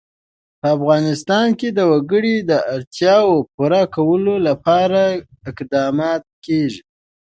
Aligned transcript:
په 0.59 0.67
افغانستان 0.77 1.47
کې 1.59 1.69
د 1.77 1.79
وګړي 1.91 2.35
د 2.49 2.51
اړتیاوو 2.75 3.35
پوره 3.53 3.83
کولو 3.95 4.35
لپاره 4.47 5.01
اقدامات 5.49 6.23
کېږي. 6.45 6.81